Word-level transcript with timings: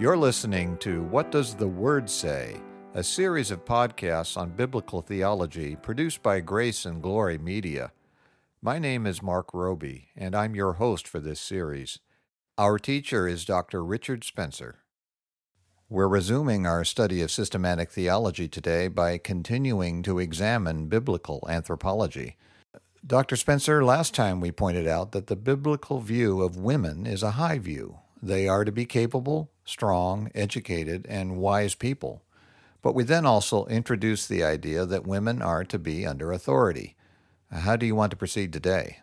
You're 0.00 0.16
listening 0.16 0.78
to 0.78 1.02
What 1.02 1.30
Does 1.30 1.54
the 1.54 1.68
Word 1.68 2.08
Say? 2.08 2.56
a 2.94 3.04
series 3.04 3.50
of 3.50 3.66
podcasts 3.66 4.34
on 4.34 4.56
biblical 4.56 5.02
theology 5.02 5.76
produced 5.76 6.22
by 6.22 6.40
Grace 6.40 6.86
and 6.86 7.02
Glory 7.02 7.36
Media. 7.36 7.92
My 8.62 8.78
name 8.78 9.06
is 9.06 9.22
Mark 9.22 9.52
Roby, 9.52 10.08
and 10.16 10.34
I'm 10.34 10.54
your 10.54 10.72
host 10.72 11.06
for 11.06 11.20
this 11.20 11.38
series. 11.38 11.98
Our 12.56 12.78
teacher 12.78 13.28
is 13.28 13.44
Dr. 13.44 13.84
Richard 13.84 14.24
Spencer. 14.24 14.76
We're 15.90 16.08
resuming 16.08 16.66
our 16.66 16.82
study 16.82 17.20
of 17.20 17.30
systematic 17.30 17.90
theology 17.90 18.48
today 18.48 18.88
by 18.88 19.18
continuing 19.18 20.02
to 20.04 20.18
examine 20.18 20.86
biblical 20.86 21.46
anthropology. 21.46 22.38
Dr. 23.06 23.36
Spencer, 23.36 23.84
last 23.84 24.14
time 24.14 24.40
we 24.40 24.50
pointed 24.50 24.88
out 24.88 25.12
that 25.12 25.26
the 25.26 25.36
biblical 25.36 26.00
view 26.00 26.40
of 26.40 26.56
women 26.56 27.04
is 27.04 27.22
a 27.22 27.32
high 27.32 27.58
view. 27.58 27.98
They 28.22 28.48
are 28.48 28.64
to 28.64 28.72
be 28.72 28.84
capable, 28.84 29.50
strong, 29.70 30.30
educated, 30.34 31.06
and 31.08 31.38
wise 31.38 31.74
people. 31.74 32.22
But 32.82 32.94
we 32.94 33.04
then 33.04 33.26
also 33.26 33.66
introduce 33.66 34.26
the 34.26 34.42
idea 34.42 34.86
that 34.86 35.06
women 35.06 35.40
are 35.40 35.64
to 35.64 35.78
be 35.78 36.06
under 36.06 36.32
authority. 36.32 36.96
How 37.50 37.76
do 37.76 37.86
you 37.86 37.94
want 37.94 38.10
to 38.10 38.16
proceed 38.16 38.52
today? 38.52 38.98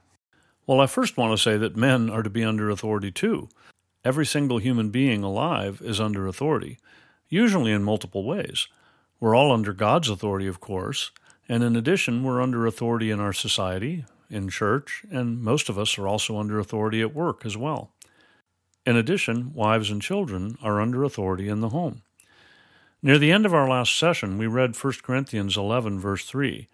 Well, 0.66 0.82
I 0.82 0.88
first 0.88 1.18
want 1.18 1.32
to 1.32 1.42
say 1.42 1.58
that 1.58 1.78
men 1.78 2.10
are 2.10 2.24
to 2.24 2.30
be 2.30 2.44
under 2.44 2.70
authority 2.70 3.12
too. 3.12 3.50
Every 4.04 4.26
single 4.26 4.58
human 4.58 4.90
being 4.90 5.24
alive 5.24 5.82
is 5.84 6.00
under 6.00 6.28
authority, 6.28 6.78
usually 7.30 7.72
in 7.72 7.84
multiple 7.84 8.26
ways. 8.26 8.68
We're 9.20 9.36
all 9.36 9.52
under 9.52 9.74
God's 9.74 10.10
authority, 10.10 10.48
of 10.48 10.60
course, 10.60 11.12
and 11.50 11.64
in 11.64 11.76
addition, 11.76 12.24
we're 12.24 12.42
under 12.42 12.66
authority 12.66 13.10
in 13.10 13.20
our 13.20 13.34
society, 13.34 14.06
in 14.30 14.50
church, 14.50 15.04
and 15.10 15.42
most 15.42 15.70
of 15.70 15.80
us 15.80 15.98
are 15.98 16.08
also 16.08 16.38
under 16.38 16.60
authority 16.60 17.02
at 17.02 17.16
work 17.16 17.46
as 17.46 17.56
well. 17.56 17.92
In 18.88 18.96
addition, 18.96 19.54
wives 19.54 19.92
and 19.92 20.02
children 20.02 20.58
are 20.64 20.80
under 20.80 21.04
authority 21.04 21.50
in 21.50 21.60
the 21.60 21.70
home. 21.70 22.04
Near 23.04 23.18
the 23.18 23.34
end 23.34 23.46
of 23.46 23.54
our 23.54 23.68
last 23.68 24.00
session, 24.00 24.38
we 24.38 24.48
read 24.48 24.82
1 24.82 24.94
Corinthians 25.04 25.58
11, 25.58 26.00
verse 26.00 26.24
3, 26.24 26.70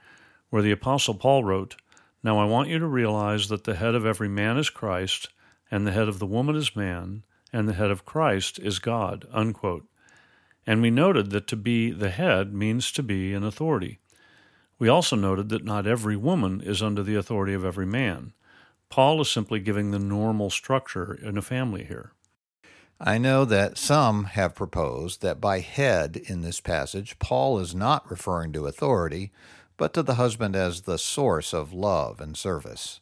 where 0.52 0.62
the 0.62 0.72
Apostle 0.72 1.16
Paul 1.16 1.44
wrote, 1.44 1.76
Now 2.22 2.38
I 2.38 2.46
want 2.46 2.70
you 2.70 2.78
to 2.78 2.86
realize 2.86 3.48
that 3.48 3.64
the 3.64 3.74
head 3.74 3.96
of 3.96 4.06
every 4.06 4.30
man 4.30 4.60
is 4.60 4.70
Christ, 4.70 5.30
and 5.72 5.88
the 5.88 5.92
head 5.92 6.08
of 6.08 6.20
the 6.20 6.28
woman 6.28 6.56
is 6.56 6.76
man, 6.76 7.24
and 7.52 7.68
the 7.68 7.74
head 7.74 7.90
of 7.90 8.06
Christ 8.06 8.60
is 8.60 8.78
God. 8.78 9.26
Unquote. 9.32 9.88
And 10.68 10.84
we 10.84 10.92
noted 10.92 11.32
that 11.32 11.48
to 11.48 11.56
be 11.56 11.90
the 11.90 12.12
head 12.12 12.54
means 12.54 12.92
to 12.92 13.02
be 13.02 13.34
in 13.34 13.44
authority. 13.44 13.98
We 14.78 14.88
also 14.88 15.16
noted 15.16 15.50
that 15.50 15.66
not 15.66 15.88
every 15.88 16.16
woman 16.16 16.62
is 16.62 16.84
under 16.84 17.02
the 17.02 17.16
authority 17.16 17.56
of 17.56 17.66
every 17.66 17.88
man. 17.88 18.34
Paul 18.94 19.22
is 19.22 19.32
simply 19.32 19.60
giving 19.60 19.90
the 19.90 19.98
normal 19.98 20.52
structure 20.52 21.16
in 21.16 21.36
a 21.36 21.42
family 21.42 21.84
here. 21.84 22.12
I 23.00 23.18
know 23.18 23.44
that 23.44 23.80
some 23.80 24.26
have 24.26 24.54
proposed 24.54 25.24
that 25.24 25.42
by 25.42 25.62
head 25.62 26.16
in 26.16 26.44
this 26.44 26.62
passage, 26.62 27.18
Paul 27.18 27.58
is 27.58 27.74
not 27.74 28.08
referring 28.08 28.54
to 28.54 28.68
authority, 28.68 29.32
but 29.78 29.96
to 29.96 30.04
the 30.04 30.14
husband 30.14 30.56
as 30.56 30.82
the 30.82 31.00
source 31.00 31.56
of 31.56 31.74
love 31.74 32.22
and 32.22 32.38
service. 32.38 33.00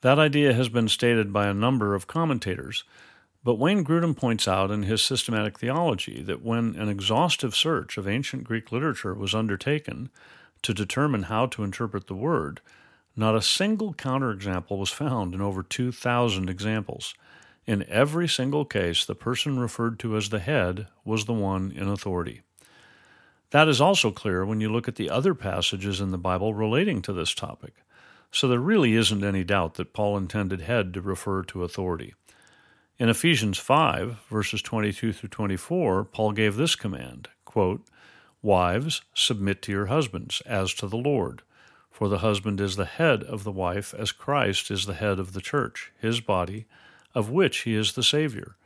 That 0.00 0.18
idea 0.18 0.54
has 0.54 0.70
been 0.70 0.88
stated 0.88 1.30
by 1.30 1.46
a 1.46 1.52
number 1.52 1.94
of 1.94 2.06
commentators, 2.06 2.84
but 3.44 3.58
Wayne 3.58 3.84
Grudem 3.84 4.16
points 4.16 4.48
out 4.48 4.70
in 4.70 4.84
his 4.84 5.02
systematic 5.02 5.58
theology 5.58 6.22
that 6.22 6.42
when 6.42 6.74
an 6.76 6.88
exhaustive 6.88 7.54
search 7.54 7.98
of 7.98 8.08
ancient 8.08 8.44
Greek 8.44 8.72
literature 8.72 9.12
was 9.12 9.34
undertaken, 9.34 10.08
to 10.62 10.72
determine 10.72 11.24
how 11.24 11.44
to 11.44 11.64
interpret 11.64 12.06
the 12.06 12.14
word, 12.14 12.62
not 13.16 13.36
a 13.36 13.42
single 13.42 13.94
counterexample 13.94 14.78
was 14.78 14.90
found 14.90 15.34
in 15.34 15.40
over 15.40 15.62
2,000 15.62 16.50
examples. 16.50 17.14
In 17.66 17.84
every 17.88 18.28
single 18.28 18.64
case, 18.64 19.04
the 19.04 19.14
person 19.14 19.58
referred 19.58 19.98
to 20.00 20.16
as 20.16 20.28
the 20.28 20.40
head 20.40 20.88
was 21.04 21.24
the 21.24 21.32
one 21.32 21.72
in 21.72 21.88
authority. 21.88 22.42
That 23.50 23.68
is 23.68 23.80
also 23.80 24.10
clear 24.10 24.44
when 24.44 24.60
you 24.60 24.70
look 24.70 24.88
at 24.88 24.96
the 24.96 25.08
other 25.08 25.34
passages 25.34 26.00
in 26.00 26.10
the 26.10 26.18
Bible 26.18 26.54
relating 26.54 27.00
to 27.02 27.12
this 27.12 27.34
topic. 27.34 27.74
So 28.32 28.48
there 28.48 28.58
really 28.58 28.96
isn't 28.96 29.22
any 29.22 29.44
doubt 29.44 29.74
that 29.74 29.92
Paul 29.92 30.16
intended 30.16 30.62
head 30.62 30.92
to 30.94 31.00
refer 31.00 31.44
to 31.44 31.62
authority. 31.62 32.14
In 32.98 33.08
Ephesians 33.08 33.58
5, 33.58 34.18
verses 34.28 34.60
22 34.60 35.12
through 35.12 35.28
24, 35.28 36.04
Paul 36.04 36.32
gave 36.32 36.56
this 36.56 36.74
command 36.74 37.28
quote, 37.44 37.86
Wives, 38.42 39.02
submit 39.14 39.62
to 39.62 39.72
your 39.72 39.86
husbands, 39.86 40.42
as 40.44 40.74
to 40.74 40.88
the 40.88 40.96
Lord. 40.96 41.42
For 41.94 42.08
the 42.08 42.18
husband 42.18 42.60
is 42.60 42.74
the 42.74 42.86
head 42.86 43.22
of 43.22 43.44
the 43.44 43.52
wife, 43.52 43.94
as 43.96 44.10
Christ 44.10 44.68
is 44.68 44.84
the 44.84 44.94
head 44.94 45.20
of 45.20 45.32
the 45.32 45.40
church, 45.40 45.92
his 45.96 46.20
body, 46.20 46.66
of 47.14 47.30
which 47.30 47.58
he 47.58 47.76
is 47.76 47.92
the 47.92 48.02
Savior. 48.02 48.56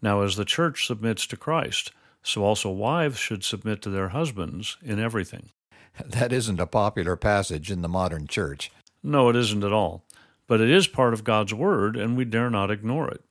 Now, 0.00 0.22
as 0.22 0.36
the 0.36 0.44
church 0.44 0.86
submits 0.86 1.26
to 1.26 1.36
Christ, 1.36 1.90
so 2.22 2.44
also 2.44 2.70
wives 2.70 3.18
should 3.18 3.42
submit 3.42 3.82
to 3.82 3.90
their 3.90 4.10
husbands 4.10 4.76
in 4.84 5.00
everything. 5.00 5.50
That 6.06 6.32
isn't 6.32 6.60
a 6.60 6.66
popular 6.68 7.16
passage 7.16 7.72
in 7.72 7.82
the 7.82 7.88
modern 7.88 8.28
church. 8.28 8.70
No, 9.02 9.28
it 9.30 9.34
isn't 9.34 9.64
at 9.64 9.72
all. 9.72 10.04
But 10.46 10.60
it 10.60 10.70
is 10.70 10.86
part 10.86 11.12
of 11.12 11.24
God's 11.24 11.52
Word, 11.52 11.96
and 11.96 12.16
we 12.16 12.24
dare 12.24 12.50
not 12.50 12.70
ignore 12.70 13.10
it. 13.10 13.24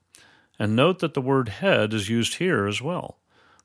And 0.58 0.76
note 0.76 0.98
that 0.98 1.14
the 1.14 1.22
word 1.22 1.48
head 1.48 1.94
is 1.94 2.10
used 2.10 2.34
here 2.34 2.66
as 2.66 2.82
well. 2.82 3.16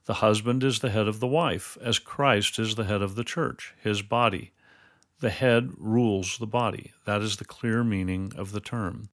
The 0.06 0.22
husband 0.26 0.64
is 0.64 0.80
the 0.80 0.92
head 0.92 1.10
of 1.10 1.20
the 1.20 1.28
wife, 1.28 1.78
as 1.82 2.00
Christ 2.00 2.60
is 2.60 2.76
the 2.76 2.86
head 2.86 3.02
of 3.02 3.16
the 3.16 3.26
church, 3.26 3.74
his 3.84 4.02
body. 4.02 4.54
The 5.26 5.32
head 5.32 5.72
rules 5.80 6.38
the 6.38 6.46
body. 6.46 6.92
That 7.06 7.24
is 7.24 7.38
the 7.38 7.46
clear 7.46 7.84
meaning 7.84 8.32
of 8.38 8.52
the 8.52 8.60
term. 8.60 9.10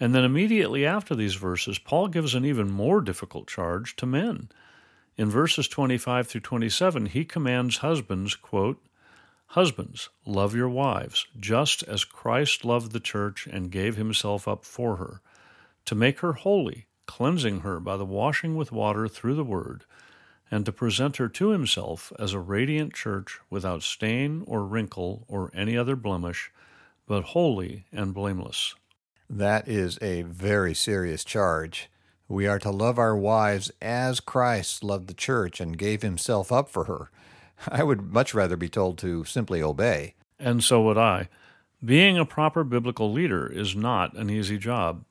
And 0.00 0.14
then 0.14 0.24
immediately 0.24 0.86
after 0.86 1.14
these 1.14 1.34
verses, 1.34 1.78
Paul 1.78 2.08
gives 2.08 2.34
an 2.34 2.46
even 2.46 2.70
more 2.70 3.02
difficult 3.02 3.46
charge 3.46 3.94
to 3.96 4.06
men. 4.06 4.48
In 5.18 5.28
verses 5.28 5.68
25 5.68 6.28
through 6.28 6.40
27, 6.40 7.04
he 7.04 7.26
commands 7.26 7.76
husbands, 7.76 8.36
quote, 8.36 8.82
Husbands, 9.48 10.08
love 10.24 10.54
your 10.54 10.70
wives, 10.70 11.26
just 11.38 11.82
as 11.82 12.04
Christ 12.04 12.64
loved 12.64 12.92
the 12.92 12.98
church 12.98 13.46
and 13.46 13.70
gave 13.70 13.96
himself 13.96 14.48
up 14.48 14.64
for 14.64 14.96
her, 14.96 15.20
to 15.84 15.94
make 15.94 16.20
her 16.20 16.32
holy, 16.32 16.86
cleansing 17.04 17.60
her 17.60 17.80
by 17.80 17.98
the 17.98 18.06
washing 18.06 18.56
with 18.56 18.72
water 18.72 19.06
through 19.06 19.34
the 19.34 19.44
word, 19.44 19.84
and 20.50 20.64
to 20.64 20.72
present 20.72 21.18
her 21.18 21.28
to 21.28 21.50
himself 21.50 22.12
as 22.18 22.32
a 22.32 22.40
radiant 22.40 22.94
church 22.94 23.38
without 23.50 23.82
stain 23.82 24.42
or 24.46 24.64
wrinkle 24.64 25.24
or 25.28 25.50
any 25.54 25.76
other 25.76 25.96
blemish, 25.96 26.50
but 27.06 27.24
holy 27.24 27.84
and 27.92 28.14
blameless. 28.14 28.74
That 29.28 29.68
is 29.68 29.98
a 30.00 30.22
very 30.22 30.74
serious 30.74 31.24
charge. 31.24 31.90
We 32.28 32.46
are 32.46 32.58
to 32.60 32.70
love 32.70 32.98
our 32.98 33.16
wives 33.16 33.70
as 33.80 34.20
Christ 34.20 34.82
loved 34.82 35.06
the 35.06 35.14
church 35.14 35.60
and 35.60 35.78
gave 35.78 36.02
himself 36.02 36.50
up 36.52 36.68
for 36.68 36.84
her. 36.84 37.10
I 37.68 37.82
would 37.82 38.12
much 38.12 38.34
rather 38.34 38.56
be 38.56 38.68
told 38.68 38.98
to 38.98 39.24
simply 39.24 39.62
obey. 39.62 40.14
And 40.38 40.62
so 40.62 40.82
would 40.82 40.98
I. 40.98 41.28
Being 41.84 42.18
a 42.18 42.24
proper 42.24 42.64
biblical 42.64 43.12
leader 43.12 43.46
is 43.46 43.76
not 43.76 44.14
an 44.14 44.30
easy 44.30 44.58
job. 44.58 45.04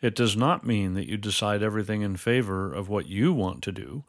It 0.00 0.14
does 0.14 0.36
not 0.36 0.66
mean 0.66 0.94
that 0.94 1.08
you 1.08 1.16
decide 1.16 1.62
everything 1.62 2.02
in 2.02 2.16
favor 2.16 2.72
of 2.72 2.88
what 2.88 3.06
you 3.06 3.32
want 3.32 3.62
to 3.62 3.72
do, 3.72 4.04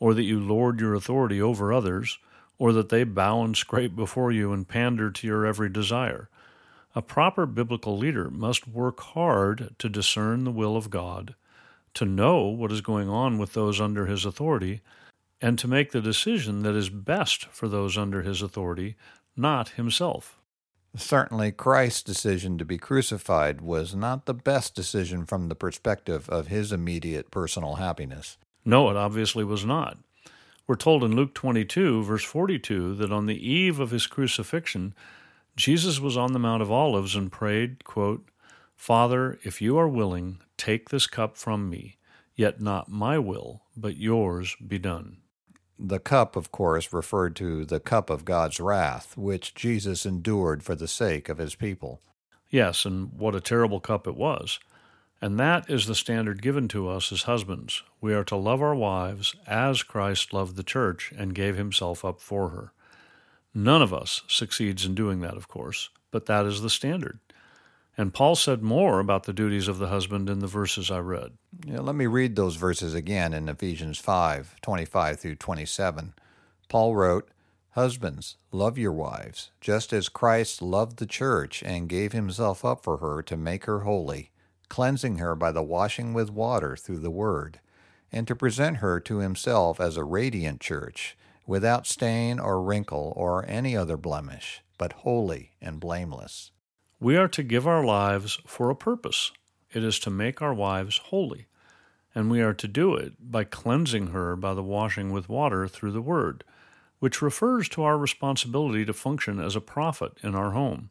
or 0.00 0.14
that 0.14 0.22
you 0.22 0.40
lord 0.40 0.80
your 0.80 0.94
authority 0.94 1.40
over 1.40 1.72
others, 1.72 2.18
or 2.58 2.72
that 2.72 2.88
they 2.88 3.04
bow 3.04 3.42
and 3.42 3.56
scrape 3.56 3.94
before 3.94 4.32
you 4.32 4.52
and 4.52 4.68
pander 4.68 5.10
to 5.10 5.26
your 5.26 5.46
every 5.46 5.68
desire. 5.68 6.28
A 6.94 7.02
proper 7.02 7.46
biblical 7.46 7.96
leader 7.96 8.30
must 8.30 8.66
work 8.66 9.00
hard 9.00 9.74
to 9.78 9.88
discern 9.88 10.44
the 10.44 10.50
will 10.50 10.76
of 10.76 10.90
God, 10.90 11.34
to 11.94 12.04
know 12.04 12.44
what 12.44 12.72
is 12.72 12.80
going 12.80 13.08
on 13.08 13.38
with 13.38 13.52
those 13.52 13.80
under 13.80 14.06
his 14.06 14.24
authority, 14.24 14.80
and 15.40 15.58
to 15.58 15.68
make 15.68 15.92
the 15.92 16.00
decision 16.00 16.62
that 16.62 16.74
is 16.74 16.90
best 16.90 17.46
for 17.46 17.68
those 17.68 17.96
under 17.96 18.22
his 18.22 18.42
authority, 18.42 18.96
not 19.36 19.70
himself. 19.70 20.40
Certainly, 20.96 21.52
Christ's 21.52 22.02
decision 22.02 22.58
to 22.58 22.64
be 22.64 22.78
crucified 22.78 23.60
was 23.60 23.94
not 23.94 24.26
the 24.26 24.34
best 24.34 24.74
decision 24.74 25.26
from 25.26 25.48
the 25.48 25.54
perspective 25.54 26.28
of 26.28 26.48
his 26.48 26.72
immediate 26.72 27.30
personal 27.30 27.76
happiness. 27.76 28.36
No, 28.68 28.90
it 28.90 28.98
obviously 28.98 29.44
was 29.44 29.64
not. 29.64 29.96
We're 30.66 30.74
told 30.74 31.02
in 31.02 31.16
Luke 31.16 31.32
22, 31.32 32.02
verse 32.02 32.22
42, 32.22 32.96
that 32.96 33.10
on 33.10 33.24
the 33.24 33.50
eve 33.50 33.80
of 33.80 33.92
his 33.92 34.06
crucifixion, 34.06 34.94
Jesus 35.56 36.00
was 36.00 36.18
on 36.18 36.34
the 36.34 36.38
Mount 36.38 36.60
of 36.60 36.70
Olives 36.70 37.16
and 37.16 37.32
prayed, 37.32 37.82
quote, 37.84 38.28
Father, 38.76 39.38
if 39.42 39.62
you 39.62 39.78
are 39.78 39.88
willing, 39.88 40.40
take 40.58 40.90
this 40.90 41.06
cup 41.06 41.38
from 41.38 41.70
me, 41.70 41.96
yet 42.36 42.60
not 42.60 42.90
my 42.90 43.18
will, 43.18 43.62
but 43.74 43.96
yours 43.96 44.54
be 44.56 44.78
done. 44.78 45.16
The 45.78 45.98
cup, 45.98 46.36
of 46.36 46.52
course, 46.52 46.92
referred 46.92 47.36
to 47.36 47.64
the 47.64 47.80
cup 47.80 48.10
of 48.10 48.26
God's 48.26 48.60
wrath, 48.60 49.16
which 49.16 49.54
Jesus 49.54 50.04
endured 50.04 50.62
for 50.62 50.74
the 50.74 50.86
sake 50.88 51.30
of 51.30 51.38
his 51.38 51.54
people. 51.54 52.02
Yes, 52.50 52.84
and 52.84 53.14
what 53.14 53.34
a 53.34 53.40
terrible 53.40 53.80
cup 53.80 54.06
it 54.06 54.14
was. 54.14 54.60
And 55.20 55.38
that 55.38 55.68
is 55.68 55.86
the 55.86 55.94
standard 55.94 56.42
given 56.42 56.68
to 56.68 56.88
us 56.88 57.10
as 57.10 57.22
husbands. 57.22 57.82
We 58.00 58.14
are 58.14 58.24
to 58.24 58.36
love 58.36 58.62
our 58.62 58.74
wives 58.74 59.34
as 59.46 59.82
Christ 59.82 60.32
loved 60.32 60.56
the 60.56 60.62
church 60.62 61.12
and 61.16 61.34
gave 61.34 61.56
himself 61.56 62.04
up 62.04 62.20
for 62.20 62.50
her. 62.50 62.72
None 63.52 63.82
of 63.82 63.92
us 63.92 64.22
succeeds 64.28 64.84
in 64.84 64.94
doing 64.94 65.20
that, 65.20 65.36
of 65.36 65.48
course, 65.48 65.90
but 66.10 66.26
that 66.26 66.46
is 66.46 66.62
the 66.62 66.70
standard. 66.70 67.18
And 67.96 68.14
Paul 68.14 68.36
said 68.36 68.62
more 68.62 69.00
about 69.00 69.24
the 69.24 69.32
duties 69.32 69.66
of 69.66 69.78
the 69.78 69.88
husband 69.88 70.30
in 70.30 70.38
the 70.38 70.46
verses 70.46 70.88
I 70.88 71.00
read. 71.00 71.32
Yeah, 71.66 71.80
let 71.80 71.96
me 71.96 72.06
read 72.06 72.36
those 72.36 72.54
verses 72.54 72.94
again 72.94 73.32
in 73.34 73.48
Ephesians 73.48 73.98
5 73.98 74.60
25 74.60 75.18
through 75.18 75.34
27. 75.34 76.14
Paul 76.68 76.94
wrote, 76.94 77.28
Husbands, 77.70 78.36
love 78.52 78.78
your 78.78 78.92
wives, 78.92 79.50
just 79.60 79.92
as 79.92 80.08
Christ 80.08 80.62
loved 80.62 80.98
the 80.98 81.06
church 81.06 81.62
and 81.64 81.88
gave 81.88 82.12
himself 82.12 82.64
up 82.64 82.84
for 82.84 82.98
her 82.98 83.20
to 83.22 83.36
make 83.36 83.64
her 83.64 83.80
holy, 83.80 84.30
cleansing 84.68 85.18
her 85.18 85.34
by 85.34 85.52
the 85.52 85.62
washing 85.62 86.12
with 86.12 86.30
water 86.30 86.76
through 86.76 86.98
the 86.98 87.10
word, 87.10 87.60
and 88.10 88.26
to 88.26 88.36
present 88.36 88.78
her 88.78 89.00
to 89.00 89.18
himself 89.18 89.80
as 89.80 89.96
a 89.96 90.04
radiant 90.04 90.60
church, 90.60 91.16
without 91.46 91.86
stain 91.86 92.38
or 92.38 92.62
wrinkle 92.62 93.12
or 93.16 93.44
any 93.48 93.76
other 93.76 93.96
blemish, 93.96 94.62
but 94.76 94.92
holy 94.92 95.52
and 95.60 95.80
blameless. 95.80 96.52
We 97.00 97.16
are 97.16 97.28
to 97.28 97.42
give 97.42 97.66
our 97.66 97.84
lives 97.84 98.38
for 98.46 98.70
a 98.70 98.76
purpose. 98.76 99.32
It 99.72 99.84
is 99.84 99.98
to 100.00 100.10
make 100.10 100.42
our 100.42 100.54
wives 100.54 100.98
holy. 100.98 101.46
And 102.14 102.30
we 102.30 102.40
are 102.40 102.54
to 102.54 102.66
do 102.66 102.94
it 102.94 103.14
by 103.20 103.44
cleansing 103.44 104.08
her 104.08 104.34
by 104.34 104.54
the 104.54 104.62
washing 104.62 105.12
with 105.12 105.28
water 105.28 105.68
through 105.68 105.92
the 105.92 106.02
Word, 106.02 106.42
which 106.98 107.22
refers 107.22 107.68
to 107.70 107.82
our 107.82 107.96
responsibility 107.96 108.84
to 108.84 108.92
function 108.92 109.38
as 109.38 109.54
a 109.54 109.60
prophet 109.60 110.14
in 110.22 110.34
our 110.34 110.50
home. 110.50 110.90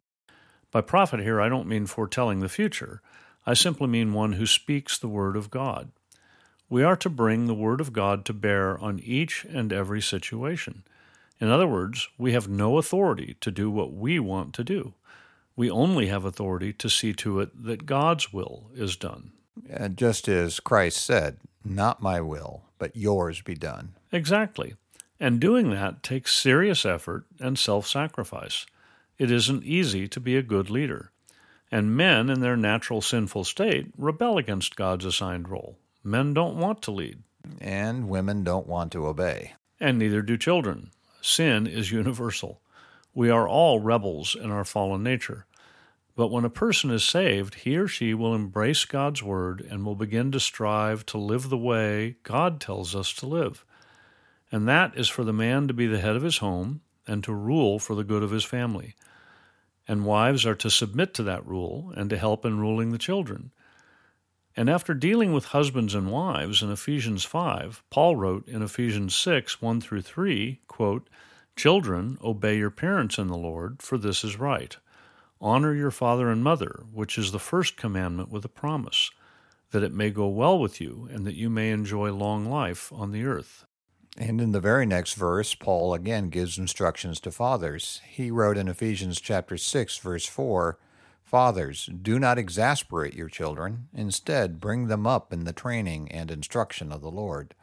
By 0.71 0.81
prophet 0.81 1.19
here, 1.19 1.41
I 1.41 1.49
don't 1.49 1.67
mean 1.67 1.85
foretelling 1.85 2.39
the 2.39 2.49
future. 2.49 3.01
I 3.47 3.53
simply 3.53 3.87
mean 3.87 4.11
one 4.11 4.33
who 4.33 4.45
speaks 4.45 4.97
the 4.97 5.07
Word 5.07 5.37
of 5.37 5.49
God. 5.49 5.89
We 6.69 6.83
are 6.83 6.97
to 6.97 7.09
bring 7.09 7.45
the 7.45 7.53
Word 7.53 7.79
of 7.79 7.93
God 7.93 8.25
to 8.25 8.33
bear 8.33 8.77
on 8.77 8.99
each 8.99 9.45
and 9.45 9.71
every 9.71 10.01
situation. 10.01 10.83
In 11.39 11.49
other 11.49 11.65
words, 11.65 12.09
we 12.17 12.33
have 12.33 12.49
no 12.49 12.77
authority 12.77 13.37
to 13.39 13.49
do 13.49 13.71
what 13.71 13.93
we 13.93 14.19
want 14.19 14.53
to 14.55 14.65
do. 14.65 14.95
We 15.55 15.71
only 15.71 16.07
have 16.07 16.25
authority 16.25 16.73
to 16.73 16.89
see 16.89 17.13
to 17.13 17.39
it 17.39 17.63
that 17.63 17.85
God's 17.85 18.33
will 18.33 18.69
is 18.75 18.97
done. 18.97 19.31
And 19.69 19.95
just 19.95 20.27
as 20.27 20.59
Christ 20.59 20.97
said, 20.97 21.37
Not 21.63 22.01
my 22.01 22.19
will, 22.19 22.63
but 22.77 22.97
yours 22.97 23.41
be 23.41 23.55
done. 23.55 23.93
Exactly. 24.11 24.75
And 25.21 25.39
doing 25.39 25.69
that 25.69 26.03
takes 26.03 26.33
serious 26.33 26.85
effort 26.85 27.23
and 27.39 27.57
self 27.57 27.87
sacrifice. 27.87 28.65
It 29.17 29.31
isn't 29.31 29.63
easy 29.63 30.09
to 30.09 30.19
be 30.19 30.35
a 30.35 30.43
good 30.43 30.69
leader. 30.69 31.11
And 31.71 31.97
men, 31.97 32.29
in 32.29 32.39
their 32.39 32.55
natural 32.55 33.01
sinful 33.01 33.43
state, 33.43 33.87
rebel 33.97 34.37
against 34.37 34.75
God's 34.75 35.05
assigned 35.05 35.49
role. 35.49 35.77
Men 36.03 36.33
don't 36.33 36.57
want 36.57 36.81
to 36.83 36.91
lead. 36.91 37.23
And 37.59 38.07
women 38.07 38.43
don't 38.43 38.67
want 38.67 38.91
to 38.93 39.07
obey. 39.07 39.53
And 39.79 39.99
neither 39.99 40.21
do 40.21 40.37
children. 40.37 40.91
Sin 41.21 41.67
is 41.67 41.91
universal. 41.91 42.61
We 43.13 43.29
are 43.29 43.47
all 43.47 43.79
rebels 43.79 44.35
in 44.35 44.51
our 44.51 44.63
fallen 44.63 45.03
nature. 45.03 45.45
But 46.15 46.31
when 46.31 46.45
a 46.45 46.49
person 46.49 46.89
is 46.89 47.03
saved, 47.03 47.55
he 47.55 47.77
or 47.77 47.87
she 47.87 48.13
will 48.13 48.33
embrace 48.33 48.85
God's 48.85 49.21
word 49.21 49.61
and 49.61 49.85
will 49.85 49.95
begin 49.95 50.31
to 50.31 50.39
strive 50.39 51.05
to 51.07 51.17
live 51.17 51.49
the 51.49 51.57
way 51.57 52.15
God 52.23 52.59
tells 52.59 52.95
us 52.95 53.13
to 53.13 53.27
live. 53.27 53.63
And 54.51 54.67
that 54.67 54.97
is 54.97 55.09
for 55.09 55.23
the 55.23 55.33
man 55.33 55.67
to 55.67 55.73
be 55.73 55.85
the 55.85 55.99
head 55.99 56.15
of 56.15 56.23
his 56.23 56.37
home 56.37 56.81
and 57.05 57.23
to 57.23 57.33
rule 57.33 57.77
for 57.77 57.93
the 57.93 58.03
good 58.03 58.23
of 58.23 58.31
his 58.31 58.43
family. 58.43 58.95
And 59.87 60.05
wives 60.05 60.45
are 60.45 60.55
to 60.55 60.69
submit 60.69 61.13
to 61.15 61.23
that 61.23 61.45
rule 61.47 61.93
and 61.95 62.09
to 62.09 62.17
help 62.17 62.45
in 62.45 62.59
ruling 62.59 62.91
the 62.91 62.97
children. 62.97 63.51
And 64.55 64.69
after 64.69 64.93
dealing 64.95 65.33
with 65.33 65.45
husbands 65.45 65.93
and 65.93 66.11
wives 66.11 66.63
in 66.63 66.71
Ephesians 66.71 67.23
5, 67.23 67.83
Paul 67.91 68.15
wrote 68.15 68.47
in 68.47 68.63
Ephesians 68.63 69.15
6 69.15 69.61
1 69.61 69.81
through 69.81 70.01
3, 70.01 70.61
quote, 70.67 71.09
Children, 71.55 72.17
obey 72.23 72.57
your 72.57 72.71
parents 72.71 73.17
in 73.17 73.27
the 73.27 73.37
Lord, 73.37 73.81
for 73.81 73.97
this 73.97 74.23
is 74.23 74.39
right. 74.39 74.75
Honor 75.39 75.73
your 75.73 75.91
father 75.91 76.29
and 76.29 76.43
mother, 76.43 76.83
which 76.91 77.17
is 77.17 77.31
the 77.31 77.39
first 77.39 77.77
commandment 77.77 78.31
with 78.31 78.43
a 78.45 78.49
promise, 78.49 79.11
that 79.71 79.83
it 79.83 79.93
may 79.93 80.09
go 80.09 80.27
well 80.27 80.57
with 80.57 80.81
you, 80.81 81.07
and 81.11 81.25
that 81.25 81.35
you 81.35 81.49
may 81.49 81.69
enjoy 81.69 82.11
long 82.11 82.49
life 82.49 82.91
on 82.91 83.11
the 83.11 83.25
earth. 83.25 83.65
And 84.17 84.41
in 84.41 84.51
the 84.51 84.59
very 84.59 84.85
next 84.87 85.13
verse, 85.13 85.53
Paul 85.53 85.93
again 85.93 86.29
gives 86.29 86.57
instructions 86.57 87.19
to 87.19 87.31
fathers. 87.31 88.01
He 88.07 88.31
wrote 88.31 88.57
in 88.57 88.67
Ephesians 88.67 89.21
chapter 89.21 89.57
6 89.57 89.97
verse 89.99 90.25
4, 90.25 90.79
Fathers, 91.23 91.89
do 92.01 92.17
not 92.17 92.37
exasperate 92.37 93.13
your 93.13 93.27
children, 93.27 93.89
instead 93.93 94.61
bring 94.61 94.87
them 94.87 95.05
up 95.05 95.33
in 95.33 95.43
the 95.43 95.53
training 95.53 96.09
and 96.09 96.31
instruction 96.31 96.91
of 96.91 97.01
the 97.01 97.11
Lord. 97.11 97.53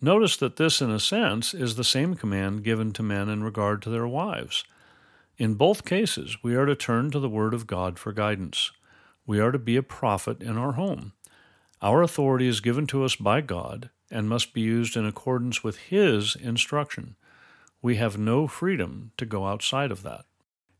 Notice 0.00 0.36
that 0.38 0.56
this, 0.56 0.80
in 0.80 0.90
a 0.90 0.98
sense, 0.98 1.54
is 1.54 1.76
the 1.76 1.84
same 1.84 2.14
command 2.14 2.64
given 2.64 2.92
to 2.94 3.02
men 3.02 3.28
in 3.28 3.44
regard 3.44 3.82
to 3.82 3.90
their 3.90 4.08
wives. 4.08 4.64
In 5.36 5.54
both 5.54 5.84
cases, 5.84 6.38
we 6.42 6.56
are 6.56 6.66
to 6.66 6.74
turn 6.74 7.10
to 7.10 7.20
the 7.20 7.28
Word 7.28 7.54
of 7.54 7.66
God 7.66 7.98
for 7.98 8.12
guidance. 8.12 8.72
We 9.26 9.38
are 9.38 9.52
to 9.52 9.58
be 9.58 9.76
a 9.76 9.82
prophet 9.82 10.42
in 10.42 10.56
our 10.56 10.72
home. 10.72 11.12
Our 11.82 12.02
authority 12.02 12.48
is 12.48 12.60
given 12.60 12.86
to 12.88 13.04
us 13.04 13.14
by 13.14 13.42
God 13.42 13.90
and 14.12 14.28
must 14.28 14.52
be 14.52 14.60
used 14.60 14.96
in 14.96 15.06
accordance 15.06 15.64
with 15.64 15.78
His 15.78 16.36
instruction. 16.36 17.16
We 17.80 17.96
have 17.96 18.16
no 18.16 18.46
freedom 18.46 19.10
to 19.16 19.26
go 19.26 19.46
outside 19.46 19.90
of 19.90 20.02
that. 20.04 20.26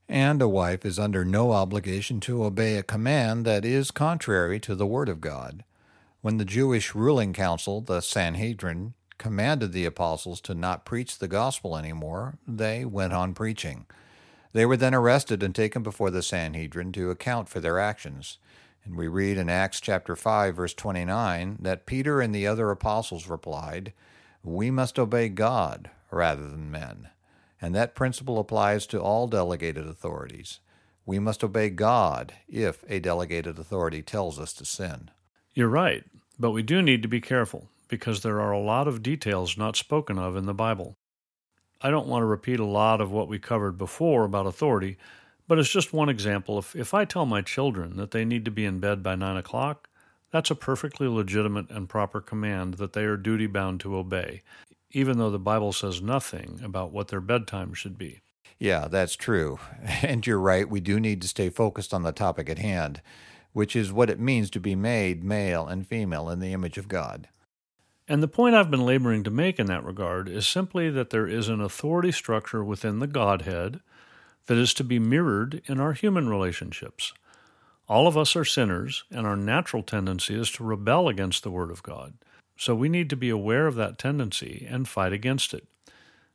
And 0.09 0.43
a 0.43 0.49
wife 0.49 0.85
is 0.85 0.99
under 0.99 1.25
no 1.25 1.53
obligation 1.53 2.21
to 2.21 2.45
obey 2.45 2.77
a 2.77 2.83
command 2.83 3.45
that 3.47 3.65
is 3.65 3.91
contrary 3.91 4.61
to 4.61 4.75
the 4.75 4.87
Word 4.87 5.09
of 5.09 5.21
God. 5.21 5.65
When 6.21 6.37
the 6.37 6.45
Jewish 6.45 6.95
ruling 6.95 7.33
council, 7.33 7.81
the 7.81 8.01
Sanhedrin, 8.01 8.95
commanded 9.19 9.73
the 9.73 9.85
apostles 9.85 10.41
to 10.43 10.55
not 10.55 10.85
preach 10.85 11.19
the 11.19 11.29
gospel 11.29 11.77
anymore, 11.77 12.39
they 12.47 12.85
went 12.85 13.13
on 13.13 13.35
preaching. 13.35 13.87
They 14.53 14.67
were 14.67 14.77
then 14.77 14.95
arrested 14.95 15.43
and 15.43 15.55
taken 15.55 15.83
before 15.83 16.11
the 16.11 16.23
Sanhedrin 16.23 16.93
to 16.93 17.11
account 17.11 17.49
for 17.49 17.61
their 17.61 17.79
actions. 17.79 18.39
And 18.85 18.97
we 18.97 19.07
read 19.07 19.39
in 19.39 19.49
Acts 19.49 19.81
chapter 19.81 20.17
5 20.17 20.57
verse 20.57 20.75
29 20.75 21.59
that 21.61 21.87
Peter 21.87 22.21
and 22.21 22.35
the 22.35 22.47
other 22.47 22.71
apostles 22.71 23.29
replied, 23.29 23.93
"We 24.43 24.71
must 24.71 24.99
obey 24.99 25.29
God 25.29 25.91
rather 26.11 26.49
than 26.49 26.71
men." 26.71 27.09
And 27.61 27.75
that 27.75 27.95
principle 27.95 28.41
applies 28.41 28.87
to 28.89 29.01
all 29.01 29.29
delegated 29.29 29.87
authorities. 29.87 30.59
We 31.07 31.19
must 31.19 31.45
obey 31.45 31.71
God 31.71 32.35
if 32.49 32.85
a 32.89 32.99
delegated 32.99 33.59
authority 33.59 34.03
tells 34.03 34.41
us 34.41 34.53
to 34.55 34.65
sin. 34.65 35.11
You're 35.55 35.69
right, 35.69 36.05
but 36.39 36.51
we 36.51 36.63
do 36.63 36.83
need 36.83 37.03
to 37.03 37.09
be 37.09 37.21
careful 37.21 37.69
because 37.89 38.23
there 38.23 38.41
are 38.41 38.53
a 38.53 38.59
lot 38.59 38.89
of 38.89 39.03
details 39.03 39.57
not 39.57 39.77
spoken 39.77 40.19
of 40.19 40.35
in 40.35 40.47
the 40.47 40.55
Bible. 40.55 40.97
I 41.81 41.91
don't 41.91 42.09
want 42.09 42.23
to 42.23 42.27
repeat 42.27 42.59
a 42.59 42.65
lot 42.65 43.01
of 43.01 43.11
what 43.11 43.29
we 43.29 43.39
covered 43.39 43.77
before 43.77 44.25
about 44.25 44.47
authority, 44.47 44.97
but 45.53 45.59
as 45.59 45.69
just 45.69 45.93
one 45.93 46.09
example, 46.09 46.59
if, 46.59 46.75
if 46.75 46.95
I 46.95 47.05
tell 47.05 47.27
my 47.27 47.43
children 47.43 47.99
that 47.99 48.13
they 48.13 48.25
need 48.25 48.47
to 48.47 48.51
be 48.51 48.65
in 48.65 48.79
bed 48.79 49.03
by 49.03 49.17
9 49.17 49.37
o'clock, 49.37 49.91
that's 50.31 50.51
a 50.51 50.55
perfectly 50.55 51.07
legitimate 51.07 51.69
and 51.69 51.91
proper 51.91 52.23
command 52.23 52.79
that 52.79 52.95
they 52.95 53.05
are 53.05 53.19
duty 53.19 53.47
bound 53.47 53.79
to 53.81 53.95
obey, 53.95 54.41
even 54.93 55.19
though 55.19 55.29
the 55.29 55.39
Bible 55.39 55.75
says 55.75 56.01
nothing 56.01 56.59
about 56.65 56.91
what 56.91 57.09
their 57.09 57.21
bedtime 57.21 57.75
should 57.75 57.99
be. 57.99 58.23
Yeah, 58.59 58.89
that's 58.89 59.15
true. 59.15 59.59
And 60.03 60.27
you're 60.27 60.41
right, 60.41 60.67
we 60.67 60.81
do 60.81 60.99
need 60.99 61.21
to 61.21 61.29
stay 61.29 61.51
focused 61.51 61.93
on 61.93 62.03
the 62.03 62.13
topic 62.13 62.49
at 62.49 62.59
hand, 62.59 63.03
which 63.53 63.77
is 63.77 63.93
what 63.93 64.09
it 64.09 64.19
means 64.19 64.49
to 64.53 64.59
be 64.59 64.75
made 64.75 65.23
male 65.23 65.67
and 65.67 65.87
female 65.87 66.31
in 66.31 66.41
the 66.41 66.55
image 66.55 66.79
of 66.79 66.89
God. 66.89 67.29
And 68.09 68.23
the 68.23 68.27
point 68.27 68.55
I've 68.55 68.71
been 68.71 68.87
laboring 68.87 69.23
to 69.25 69.31
make 69.31 69.59
in 69.59 69.67
that 69.67 69.85
regard 69.85 70.31
is 70.31 70.47
simply 70.47 70.89
that 70.89 71.11
there 71.11 71.29
is 71.29 71.51
an 71.51 71.61
authority 71.61 72.11
structure 72.11 72.65
within 72.65 73.01
the 73.01 73.07
Godhead 73.07 73.81
that 74.47 74.59
is 74.59 74.75
to 74.75 74.85
be 74.85 74.99
mirrored 74.99 75.63
in 75.67 75.81
our 75.81 75.93
human 75.93 76.29
relationships. 76.29 77.13
All 77.89 78.07
of 78.07 78.17
us 78.17 78.37
are 78.37 78.45
sinners, 78.45 79.05
and 79.11 79.27
our 79.27 79.37
natural 79.37 79.83
tendency 79.83 80.35
is 80.35 80.51
to 80.53 80.65
rebel 80.65 81.09
against 81.09 81.43
the 81.43 81.51
Word 81.51 81.71
of 81.71 81.83
God. 81.83 82.15
So 82.57 82.75
we 82.75 82.89
need 82.89 83.11
to 83.11 83.17
be 83.17 83.29
aware 83.29 83.67
of 83.67 83.75
that 83.77 83.99
tendency 83.99 84.67
and 84.71 84.89
fight 84.89 85.13
against 85.13 85.53
it. 85.53 85.67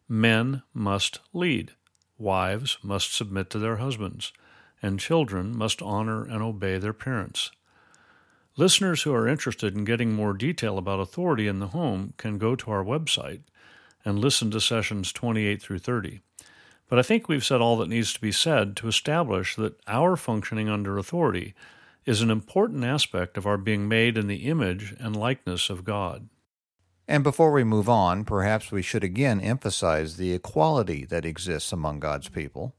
Men 0.10 0.64
must 0.74 1.20
lead, 1.34 1.72
wives 2.18 2.78
must 2.84 3.14
submit 3.16 3.50
to 3.52 3.60
their 3.60 3.78
husbands, 3.78 4.34
and 4.82 5.00
children 5.00 5.56
must 5.56 5.82
honor 5.82 6.24
and 6.24 6.42
obey 6.42 6.78
their 6.78 6.94
parents. 6.94 7.52
Listeners 8.56 9.04
who 9.04 9.14
are 9.14 9.28
interested 9.28 9.76
in 9.76 9.86
getting 9.86 10.14
more 10.14 10.34
detail 10.34 10.78
about 10.78 11.00
authority 11.00 11.48
in 11.48 11.60
the 11.60 11.68
home 11.68 12.14
can 12.18 12.38
go 12.38 12.56
to 12.56 12.72
our 12.72 12.84
website 12.84 13.42
and 14.04 14.18
listen 14.18 14.50
to 14.52 14.60
sessions 14.60 15.12
28 15.12 15.62
through 15.62 15.80
30. 15.80 16.22
But 16.88 17.00
I 17.00 17.01
think 17.01 17.27
we've 17.27 17.46
said 17.46 17.62
all 17.62 17.77
that 17.77 17.89
needs 17.89 18.13
to 18.13 18.22
be 18.22 18.32
said 18.32 18.75
to 18.77 18.88
establish 18.88 19.56
that 19.56 19.79
our 19.88 20.15
functioning 20.15 20.70
under 20.70 20.98
authority 20.98 21.53
is 22.06 22.22
an 22.22 22.32
important 22.32 22.86
aspect 22.86 23.38
of 23.38 23.46
our 23.46 23.58
being 23.58 23.88
made 23.88 24.17
in 24.17 24.27
the 24.27 24.48
image 24.48 24.96
and 25.00 25.15
likeness 25.15 25.70
of 25.70 25.84
God. 25.84 26.29
And 27.08 27.24
before 27.24 27.51
we 27.51 27.63
move 27.63 27.89
on, 27.89 28.24
perhaps 28.24 28.72
we 28.72 28.82
should 28.82 29.03
again 29.03 29.41
emphasize 29.41 30.15
the 30.15 30.34
equality 30.34 31.06
that 31.06 31.25
exists 31.25 31.72
among 31.72 32.00
God's 32.00 32.29
people. 32.29 32.75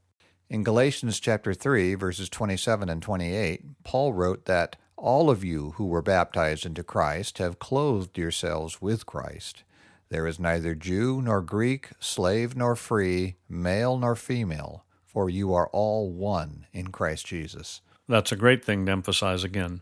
In 0.49 0.63
Galatians 0.63 1.19
chapter 1.19 1.53
3 1.53 1.93
verses 1.93 2.29
27 2.29 2.89
and 2.89 3.01
28, 3.01 3.83
Paul 3.83 4.13
wrote 4.13 4.45
that 4.45 4.75
all 4.97 5.29
of 5.29 5.43
you 5.43 5.71
who 5.77 5.85
were 5.85 6.01
baptized 6.01 6.65
into 6.65 6.83
Christ 6.83 7.37
have 7.37 7.59
clothed 7.59 8.17
yourselves 8.17 8.81
with 8.81 9.05
Christ. 9.05 9.63
There 10.09 10.25
is 10.25 10.39
neither 10.39 10.73
Jew 10.73 11.21
nor 11.21 11.41
Greek, 11.41 11.89
slave 11.99 12.55
nor 12.55 12.75
free, 12.75 13.35
male 13.47 13.97
nor 13.97 14.15
female, 14.15 14.83
for 15.05 15.29
you 15.29 15.53
are 15.53 15.69
all 15.71 16.11
one 16.11 16.65
in 16.73 16.87
Christ 16.87 17.27
Jesus. 17.27 17.81
That's 18.07 18.31
a 18.31 18.35
great 18.35 18.65
thing 18.65 18.85
to 18.87 18.91
emphasize 18.91 19.43
again. 19.43 19.81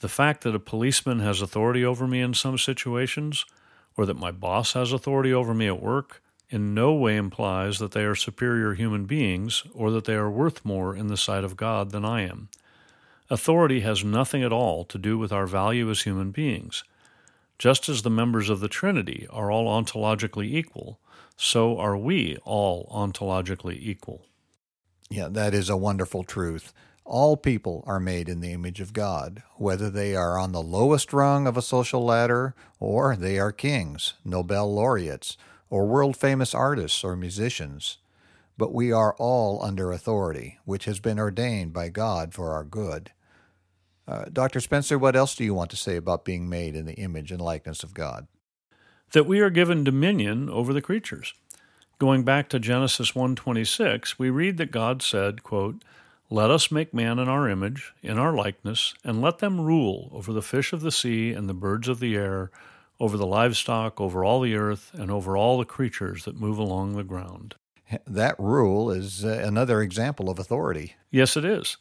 The 0.00 0.08
fact 0.08 0.42
that 0.44 0.54
a 0.54 0.60
policeman 0.60 1.20
has 1.20 1.40
authority 1.40 1.82
over 1.84 2.06
me 2.06 2.20
in 2.20 2.34
some 2.34 2.58
situations, 2.58 3.46
or 3.96 4.04
that 4.04 4.18
my 4.18 4.30
boss 4.30 4.74
has 4.74 4.92
authority 4.92 5.32
over 5.32 5.54
me 5.54 5.66
at 5.66 5.82
work, 5.82 6.20
in 6.50 6.74
no 6.74 6.92
way 6.92 7.16
implies 7.16 7.78
that 7.78 7.92
they 7.92 8.04
are 8.04 8.14
superior 8.14 8.74
human 8.74 9.06
beings 9.06 9.64
or 9.72 9.90
that 9.90 10.04
they 10.04 10.14
are 10.14 10.30
worth 10.30 10.64
more 10.64 10.94
in 10.94 11.06
the 11.06 11.16
sight 11.16 11.42
of 11.42 11.56
God 11.56 11.90
than 11.90 12.04
I 12.04 12.20
am. 12.22 12.48
Authority 13.30 13.80
has 13.80 14.04
nothing 14.04 14.42
at 14.42 14.52
all 14.52 14.84
to 14.84 14.98
do 14.98 15.16
with 15.16 15.32
our 15.32 15.46
value 15.46 15.90
as 15.90 16.02
human 16.02 16.30
beings. 16.32 16.84
Just 17.58 17.88
as 17.88 18.02
the 18.02 18.10
members 18.10 18.50
of 18.50 18.60
the 18.60 18.68
Trinity 18.68 19.26
are 19.30 19.50
all 19.50 19.66
ontologically 19.66 20.46
equal, 20.46 20.98
so 21.36 21.78
are 21.78 21.96
we 21.96 22.36
all 22.44 22.88
ontologically 22.92 23.78
equal. 23.80 24.26
Yeah, 25.10 25.28
that 25.28 25.54
is 25.54 25.68
a 25.68 25.76
wonderful 25.76 26.24
truth. 26.24 26.72
All 27.04 27.36
people 27.36 27.84
are 27.86 28.00
made 28.00 28.28
in 28.28 28.40
the 28.40 28.52
image 28.52 28.80
of 28.80 28.92
God, 28.92 29.42
whether 29.56 29.90
they 29.90 30.16
are 30.16 30.38
on 30.38 30.52
the 30.52 30.62
lowest 30.62 31.12
rung 31.12 31.46
of 31.46 31.56
a 31.56 31.62
social 31.62 32.02
ladder 32.04 32.54
or 32.80 33.14
they 33.14 33.38
are 33.38 33.52
kings, 33.52 34.14
Nobel 34.24 34.72
laureates, 34.72 35.36
or 35.68 35.86
world 35.86 36.16
famous 36.16 36.54
artists 36.54 37.04
or 37.04 37.14
musicians. 37.14 37.98
But 38.56 38.72
we 38.72 38.90
are 38.90 39.14
all 39.18 39.62
under 39.62 39.92
authority, 39.92 40.58
which 40.64 40.86
has 40.86 40.98
been 41.00 41.18
ordained 41.18 41.72
by 41.72 41.88
God 41.90 42.32
for 42.32 42.52
our 42.52 42.64
good. 42.64 43.10
Uh, 44.06 44.24
Dr. 44.32 44.60
Spencer, 44.60 44.98
what 44.98 45.16
else 45.16 45.34
do 45.34 45.44
you 45.44 45.54
want 45.54 45.70
to 45.70 45.76
say 45.76 45.96
about 45.96 46.24
being 46.24 46.48
made 46.48 46.76
in 46.76 46.86
the 46.86 46.94
image 46.94 47.32
and 47.32 47.40
likeness 47.40 47.82
of 47.82 47.94
God? 47.94 48.26
That 49.12 49.26
we 49.26 49.40
are 49.40 49.50
given 49.50 49.84
dominion 49.84 50.50
over 50.50 50.72
the 50.72 50.82
creatures. 50.82 51.32
Going 51.98 52.24
back 52.24 52.48
to 52.50 52.58
Genesis 52.58 53.14
1:26, 53.14 54.18
we 54.18 54.28
read 54.28 54.56
that 54.58 54.70
God 54.72 55.00
said, 55.00 55.42
quote, 55.42 55.82
"Let 56.28 56.50
us 56.50 56.70
make 56.70 56.92
man 56.92 57.18
in 57.18 57.28
our 57.28 57.48
image, 57.48 57.92
in 58.02 58.18
our 58.18 58.34
likeness, 58.34 58.94
and 59.04 59.22
let 59.22 59.38
them 59.38 59.60
rule 59.60 60.10
over 60.12 60.32
the 60.32 60.42
fish 60.42 60.72
of 60.72 60.80
the 60.80 60.90
sea 60.90 61.32
and 61.32 61.48
the 61.48 61.54
birds 61.54 61.88
of 61.88 62.00
the 62.00 62.16
air, 62.16 62.50
over 62.98 63.16
the 63.16 63.26
livestock, 63.26 64.00
over 64.00 64.24
all 64.24 64.40
the 64.40 64.56
earth, 64.56 64.90
and 64.94 65.10
over 65.10 65.36
all 65.36 65.56
the 65.58 65.64
creatures 65.64 66.24
that 66.24 66.40
move 66.40 66.58
along 66.58 66.96
the 66.96 67.04
ground." 67.04 67.54
That 68.06 68.38
rule 68.40 68.90
is 68.90 69.24
uh, 69.24 69.42
another 69.44 69.80
example 69.80 70.28
of 70.28 70.38
authority. 70.38 70.96
Yes, 71.10 71.36
it 71.36 71.44
is. 71.44 71.76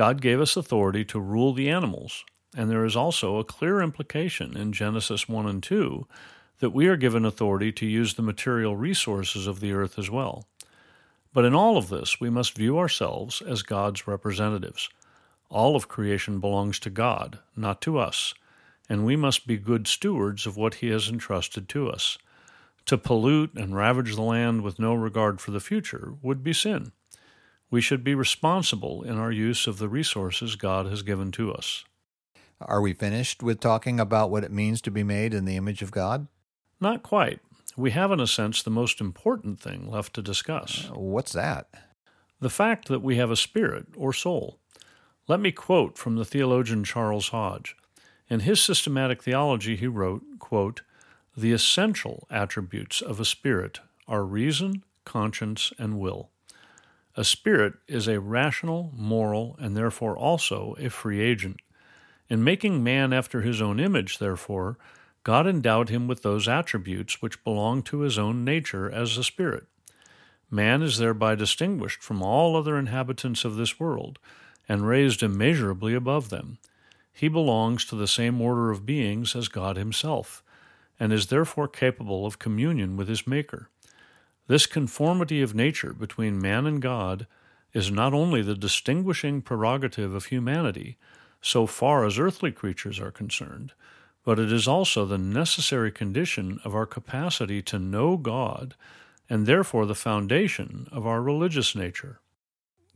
God 0.00 0.22
gave 0.22 0.40
us 0.40 0.56
authority 0.56 1.04
to 1.04 1.20
rule 1.20 1.52
the 1.52 1.68
animals, 1.68 2.24
and 2.56 2.70
there 2.70 2.86
is 2.86 2.96
also 2.96 3.36
a 3.36 3.44
clear 3.44 3.82
implication 3.82 4.56
in 4.56 4.72
Genesis 4.72 5.28
1 5.28 5.46
and 5.46 5.62
2 5.62 6.06
that 6.60 6.70
we 6.70 6.86
are 6.86 6.96
given 6.96 7.26
authority 7.26 7.70
to 7.72 7.84
use 7.84 8.14
the 8.14 8.22
material 8.22 8.74
resources 8.74 9.46
of 9.46 9.60
the 9.60 9.74
earth 9.74 9.98
as 9.98 10.08
well. 10.08 10.46
But 11.34 11.44
in 11.44 11.54
all 11.54 11.76
of 11.76 11.90
this, 11.90 12.18
we 12.18 12.30
must 12.30 12.56
view 12.56 12.78
ourselves 12.78 13.42
as 13.42 13.60
God's 13.60 14.06
representatives. 14.06 14.88
All 15.50 15.76
of 15.76 15.88
creation 15.88 16.40
belongs 16.40 16.78
to 16.78 16.88
God, 16.88 17.38
not 17.54 17.82
to 17.82 17.98
us, 17.98 18.32
and 18.88 19.04
we 19.04 19.16
must 19.16 19.46
be 19.46 19.58
good 19.58 19.86
stewards 19.86 20.46
of 20.46 20.56
what 20.56 20.76
He 20.76 20.88
has 20.88 21.10
entrusted 21.10 21.68
to 21.68 21.90
us. 21.90 22.16
To 22.86 22.96
pollute 22.96 23.52
and 23.54 23.76
ravage 23.76 24.14
the 24.14 24.22
land 24.22 24.62
with 24.62 24.78
no 24.78 24.94
regard 24.94 25.42
for 25.42 25.50
the 25.50 25.60
future 25.60 26.14
would 26.22 26.42
be 26.42 26.54
sin. 26.54 26.92
We 27.70 27.80
should 27.80 28.02
be 28.02 28.14
responsible 28.14 29.02
in 29.02 29.16
our 29.16 29.30
use 29.30 29.66
of 29.66 29.78
the 29.78 29.88
resources 29.88 30.56
God 30.56 30.86
has 30.86 31.02
given 31.02 31.30
to 31.32 31.52
us. 31.52 31.84
Are 32.60 32.80
we 32.80 32.92
finished 32.92 33.42
with 33.42 33.60
talking 33.60 34.00
about 34.00 34.30
what 34.30 34.44
it 34.44 34.50
means 34.50 34.80
to 34.82 34.90
be 34.90 35.04
made 35.04 35.32
in 35.32 35.44
the 35.44 35.56
image 35.56 35.80
of 35.80 35.92
God? 35.92 36.26
Not 36.80 37.02
quite. 37.02 37.40
We 37.76 37.92
have, 37.92 38.10
in 38.10 38.20
a 38.20 38.26
sense, 38.26 38.62
the 38.62 38.70
most 38.70 39.00
important 39.00 39.60
thing 39.60 39.88
left 39.88 40.14
to 40.14 40.22
discuss. 40.22 40.90
Uh, 40.90 40.98
what's 40.98 41.32
that? 41.32 41.68
The 42.40 42.50
fact 42.50 42.88
that 42.88 43.02
we 43.02 43.16
have 43.16 43.30
a 43.30 43.36
spirit 43.36 43.86
or 43.96 44.12
soul. 44.12 44.58
Let 45.28 45.40
me 45.40 45.52
quote 45.52 45.96
from 45.96 46.16
the 46.16 46.24
theologian 46.24 46.84
Charles 46.84 47.28
Hodge. 47.28 47.76
In 48.28 48.40
his 48.40 48.60
systematic 48.60 49.22
theology, 49.22 49.76
he 49.76 49.86
wrote, 49.86 50.22
quote, 50.38 50.82
The 51.36 51.52
essential 51.52 52.26
attributes 52.30 53.00
of 53.00 53.20
a 53.20 53.24
spirit 53.24 53.80
are 54.08 54.24
reason, 54.24 54.82
conscience, 55.04 55.72
and 55.78 55.98
will. 55.98 56.30
A 57.16 57.24
spirit 57.24 57.74
is 57.88 58.06
a 58.06 58.20
rational, 58.20 58.92
moral, 58.96 59.56
and 59.58 59.76
therefore 59.76 60.16
also 60.16 60.76
a 60.78 60.88
free 60.88 61.20
agent. 61.20 61.56
In 62.28 62.44
making 62.44 62.84
man 62.84 63.12
after 63.12 63.40
his 63.40 63.60
own 63.60 63.80
image, 63.80 64.18
therefore, 64.18 64.78
God 65.24 65.46
endowed 65.46 65.88
him 65.88 66.06
with 66.06 66.22
those 66.22 66.48
attributes 66.48 67.20
which 67.20 67.42
belong 67.42 67.82
to 67.84 68.00
his 68.00 68.18
own 68.18 68.44
nature 68.44 68.90
as 68.90 69.18
a 69.18 69.24
spirit. 69.24 69.64
Man 70.50 70.82
is 70.82 70.98
thereby 70.98 71.34
distinguished 71.34 72.02
from 72.02 72.22
all 72.22 72.56
other 72.56 72.78
inhabitants 72.78 73.44
of 73.44 73.56
this 73.56 73.78
world, 73.78 74.18
and 74.68 74.86
raised 74.86 75.22
immeasurably 75.22 75.94
above 75.94 76.30
them. 76.30 76.58
He 77.12 77.28
belongs 77.28 77.84
to 77.86 77.96
the 77.96 78.06
same 78.06 78.40
order 78.40 78.70
of 78.70 78.86
beings 78.86 79.34
as 79.34 79.48
God 79.48 79.76
himself, 79.76 80.44
and 80.98 81.12
is 81.12 81.26
therefore 81.26 81.68
capable 81.68 82.24
of 82.24 82.38
communion 82.38 82.96
with 82.96 83.08
his 83.08 83.26
Maker. 83.26 83.68
This 84.50 84.66
conformity 84.66 85.42
of 85.42 85.54
nature 85.54 85.92
between 85.92 86.42
man 86.42 86.66
and 86.66 86.82
God 86.82 87.28
is 87.72 87.92
not 87.92 88.12
only 88.12 88.42
the 88.42 88.56
distinguishing 88.56 89.42
prerogative 89.42 90.12
of 90.12 90.24
humanity, 90.24 90.98
so 91.40 91.68
far 91.68 92.04
as 92.04 92.18
earthly 92.18 92.50
creatures 92.50 92.98
are 92.98 93.12
concerned, 93.12 93.74
but 94.24 94.40
it 94.40 94.50
is 94.50 94.66
also 94.66 95.06
the 95.06 95.18
necessary 95.18 95.92
condition 95.92 96.58
of 96.64 96.74
our 96.74 96.84
capacity 96.84 97.62
to 97.62 97.78
know 97.78 98.16
God 98.16 98.74
and 99.28 99.46
therefore 99.46 99.86
the 99.86 99.94
foundation 99.94 100.88
of 100.90 101.06
our 101.06 101.22
religious 101.22 101.76
nature. 101.76 102.18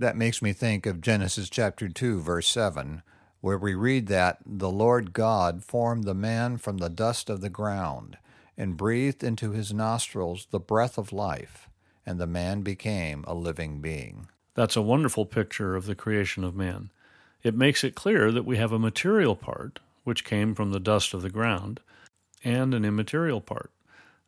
That 0.00 0.16
makes 0.16 0.42
me 0.42 0.52
think 0.52 0.86
of 0.86 1.00
Genesis 1.00 1.48
chapter 1.48 1.88
2, 1.88 2.20
verse 2.20 2.48
7, 2.48 3.04
where 3.40 3.58
we 3.58 3.74
read 3.74 4.08
that 4.08 4.38
the 4.44 4.72
Lord 4.72 5.12
God 5.12 5.62
formed 5.62 6.02
the 6.02 6.14
man 6.14 6.56
from 6.56 6.78
the 6.78 6.90
dust 6.90 7.30
of 7.30 7.42
the 7.42 7.48
ground 7.48 8.18
and 8.56 8.76
breathed 8.76 9.24
into 9.24 9.50
his 9.50 9.72
nostrils 9.72 10.46
the 10.50 10.60
breath 10.60 10.98
of 10.98 11.12
life, 11.12 11.68
and 12.06 12.18
the 12.20 12.26
man 12.26 12.62
became 12.62 13.24
a 13.26 13.34
living 13.34 13.80
being. 13.80 14.28
That's 14.54 14.76
a 14.76 14.82
wonderful 14.82 15.26
picture 15.26 15.74
of 15.74 15.86
the 15.86 15.94
creation 15.94 16.44
of 16.44 16.54
man. 16.54 16.90
It 17.42 17.56
makes 17.56 17.84
it 17.84 17.94
clear 17.94 18.30
that 18.32 18.44
we 18.44 18.56
have 18.56 18.72
a 18.72 18.78
material 18.78 19.36
part, 19.36 19.80
which 20.04 20.24
came 20.24 20.54
from 20.54 20.70
the 20.70 20.80
dust 20.80 21.12
of 21.12 21.22
the 21.22 21.30
ground, 21.30 21.80
and 22.44 22.74
an 22.74 22.84
immaterial 22.84 23.40
part, 23.40 23.70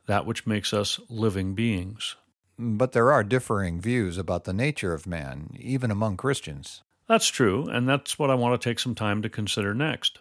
that 0.06 0.26
which 0.26 0.46
makes 0.46 0.72
us 0.72 0.98
living 1.08 1.54
beings. 1.54 2.16
But 2.58 2.92
there 2.92 3.12
are 3.12 3.22
differing 3.22 3.80
views 3.80 4.18
about 4.18 4.44
the 4.44 4.52
nature 4.52 4.94
of 4.94 5.06
man, 5.06 5.50
even 5.58 5.90
among 5.90 6.16
Christians. 6.16 6.82
That's 7.06 7.28
true, 7.28 7.68
and 7.68 7.88
that's 7.88 8.18
what 8.18 8.30
I 8.30 8.34
want 8.34 8.60
to 8.60 8.68
take 8.68 8.78
some 8.78 8.94
time 8.94 9.22
to 9.22 9.28
consider 9.28 9.74
next. 9.74 10.18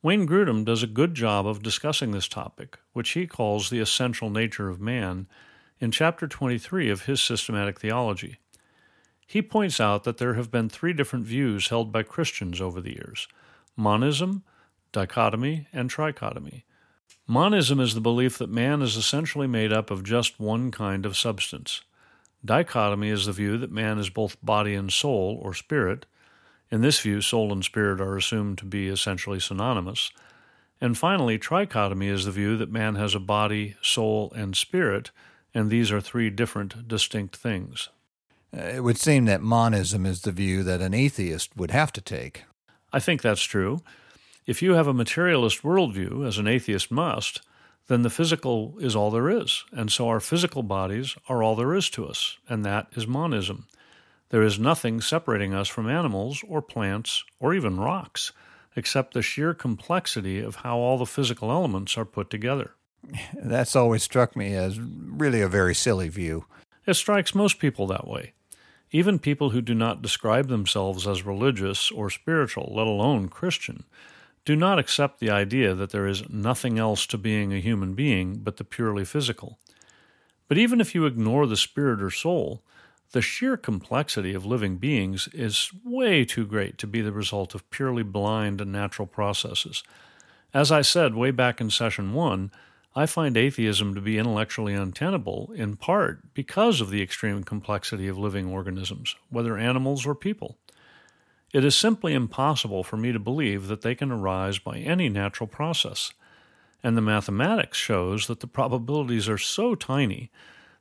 Wayne 0.00 0.28
Grudem 0.28 0.64
does 0.64 0.84
a 0.84 0.86
good 0.86 1.14
job 1.14 1.44
of 1.44 1.62
discussing 1.62 2.12
this 2.12 2.28
topic, 2.28 2.78
which 2.92 3.10
he 3.10 3.26
calls 3.26 3.68
the 3.68 3.80
essential 3.80 4.30
nature 4.30 4.68
of 4.68 4.80
man, 4.80 5.26
in 5.80 5.90
chapter 5.90 6.28
23 6.28 6.88
of 6.88 7.02
his 7.02 7.20
systematic 7.20 7.80
theology. 7.80 8.36
He 9.26 9.42
points 9.42 9.80
out 9.80 10.04
that 10.04 10.18
there 10.18 10.34
have 10.34 10.50
been 10.50 10.68
three 10.68 10.92
different 10.92 11.26
views 11.26 11.68
held 11.68 11.90
by 11.90 12.04
Christians 12.04 12.60
over 12.60 12.80
the 12.80 12.94
years 12.94 13.26
monism, 13.76 14.44
dichotomy, 14.92 15.66
and 15.72 15.90
trichotomy. 15.90 16.62
Monism 17.26 17.80
is 17.80 17.94
the 17.94 18.00
belief 18.00 18.38
that 18.38 18.50
man 18.50 18.82
is 18.82 18.96
essentially 18.96 19.46
made 19.46 19.72
up 19.72 19.90
of 19.90 20.04
just 20.04 20.40
one 20.40 20.70
kind 20.70 21.04
of 21.04 21.16
substance. 21.16 21.82
Dichotomy 22.44 23.10
is 23.10 23.26
the 23.26 23.32
view 23.32 23.58
that 23.58 23.72
man 23.72 23.98
is 23.98 24.10
both 24.10 24.42
body 24.44 24.74
and 24.74 24.92
soul, 24.92 25.38
or 25.42 25.54
spirit, 25.54 26.06
in 26.70 26.80
this 26.80 27.00
view, 27.00 27.20
soul 27.20 27.52
and 27.52 27.64
spirit 27.64 28.00
are 28.00 28.16
assumed 28.16 28.58
to 28.58 28.64
be 28.64 28.88
essentially 28.88 29.40
synonymous. 29.40 30.10
And 30.80 30.96
finally, 30.96 31.38
trichotomy 31.38 32.08
is 32.08 32.24
the 32.24 32.30
view 32.30 32.56
that 32.56 32.70
man 32.70 32.94
has 32.94 33.14
a 33.14 33.20
body, 33.20 33.76
soul, 33.82 34.32
and 34.36 34.56
spirit, 34.56 35.10
and 35.54 35.70
these 35.70 35.90
are 35.90 36.00
three 36.00 36.30
different, 36.30 36.86
distinct 36.86 37.36
things. 37.36 37.88
It 38.52 38.82
would 38.82 38.98
seem 38.98 39.24
that 39.26 39.42
monism 39.42 40.06
is 40.06 40.22
the 40.22 40.32
view 40.32 40.62
that 40.62 40.80
an 40.80 40.94
atheist 40.94 41.56
would 41.56 41.70
have 41.70 41.92
to 41.92 42.00
take. 42.00 42.44
I 42.92 43.00
think 43.00 43.22
that's 43.22 43.42
true. 43.42 43.80
If 44.46 44.62
you 44.62 44.72
have 44.74 44.86
a 44.86 44.94
materialist 44.94 45.62
worldview, 45.62 46.26
as 46.26 46.38
an 46.38 46.46
atheist 46.46 46.90
must, 46.90 47.42
then 47.88 48.02
the 48.02 48.10
physical 48.10 48.74
is 48.78 48.94
all 48.94 49.10
there 49.10 49.28
is, 49.28 49.64
and 49.72 49.90
so 49.90 50.08
our 50.08 50.20
physical 50.20 50.62
bodies 50.62 51.16
are 51.28 51.42
all 51.42 51.56
there 51.56 51.74
is 51.74 51.90
to 51.90 52.06
us, 52.06 52.38
and 52.48 52.64
that 52.64 52.86
is 52.94 53.06
monism. 53.06 53.66
There 54.30 54.42
is 54.42 54.58
nothing 54.58 55.00
separating 55.00 55.54
us 55.54 55.68
from 55.68 55.88
animals 55.88 56.42
or 56.46 56.60
plants 56.60 57.24
or 57.40 57.54
even 57.54 57.80
rocks, 57.80 58.32
except 58.76 59.14
the 59.14 59.22
sheer 59.22 59.54
complexity 59.54 60.40
of 60.40 60.56
how 60.56 60.76
all 60.78 60.98
the 60.98 61.06
physical 61.06 61.50
elements 61.50 61.96
are 61.96 62.04
put 62.04 62.30
together. 62.30 62.72
That's 63.34 63.74
always 63.74 64.02
struck 64.02 64.36
me 64.36 64.54
as 64.54 64.78
really 64.80 65.40
a 65.40 65.48
very 65.48 65.74
silly 65.74 66.08
view. 66.08 66.44
It 66.86 66.94
strikes 66.94 67.34
most 67.34 67.58
people 67.58 67.86
that 67.88 68.06
way. 68.06 68.32
Even 68.90 69.18
people 69.18 69.50
who 69.50 69.60
do 69.60 69.74
not 69.74 70.00
describe 70.00 70.48
themselves 70.48 71.06
as 71.06 71.26
religious 71.26 71.90
or 71.90 72.08
spiritual, 72.08 72.72
let 72.74 72.86
alone 72.86 73.28
Christian, 73.28 73.84
do 74.46 74.56
not 74.56 74.78
accept 74.78 75.20
the 75.20 75.30
idea 75.30 75.74
that 75.74 75.90
there 75.90 76.06
is 76.06 76.28
nothing 76.30 76.78
else 76.78 77.06
to 77.06 77.18
being 77.18 77.52
a 77.52 77.60
human 77.60 77.92
being 77.92 78.36
but 78.38 78.56
the 78.56 78.64
purely 78.64 79.04
physical. 79.04 79.58
But 80.48 80.56
even 80.56 80.80
if 80.80 80.94
you 80.94 81.04
ignore 81.04 81.46
the 81.46 81.56
spirit 81.56 82.00
or 82.00 82.10
soul, 82.10 82.62
The 83.12 83.22
sheer 83.22 83.56
complexity 83.56 84.34
of 84.34 84.44
living 84.44 84.76
beings 84.76 85.28
is 85.32 85.70
way 85.82 86.26
too 86.26 86.46
great 86.46 86.76
to 86.78 86.86
be 86.86 87.00
the 87.00 87.12
result 87.12 87.54
of 87.54 87.68
purely 87.70 88.02
blind 88.02 88.60
and 88.60 88.70
natural 88.70 89.06
processes. 89.06 89.82
As 90.52 90.70
I 90.70 90.82
said 90.82 91.14
way 91.14 91.30
back 91.30 91.60
in 91.60 91.70
session 91.70 92.12
one, 92.12 92.50
I 92.94 93.06
find 93.06 93.36
atheism 93.36 93.94
to 93.94 94.00
be 94.00 94.18
intellectually 94.18 94.74
untenable 94.74 95.52
in 95.54 95.76
part 95.76 96.34
because 96.34 96.80
of 96.80 96.90
the 96.90 97.00
extreme 97.00 97.44
complexity 97.44 98.08
of 98.08 98.18
living 98.18 98.46
organisms, 98.46 99.14
whether 99.30 99.56
animals 99.56 100.04
or 100.04 100.14
people. 100.14 100.58
It 101.52 101.64
is 101.64 101.78
simply 101.78 102.12
impossible 102.12 102.84
for 102.84 102.98
me 102.98 103.12
to 103.12 103.18
believe 103.18 103.68
that 103.68 103.80
they 103.80 103.94
can 103.94 104.10
arise 104.10 104.58
by 104.58 104.78
any 104.78 105.08
natural 105.08 105.46
process. 105.46 106.12
And 106.82 106.96
the 106.96 107.02
mathematics 107.02 107.78
shows 107.78 108.26
that 108.26 108.40
the 108.40 108.46
probabilities 108.46 109.28
are 109.28 109.38
so 109.38 109.74
tiny 109.74 110.30